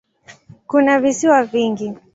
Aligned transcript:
Kuna 0.67 0.99
visiwa 0.99 1.43
vingi. 1.43 1.93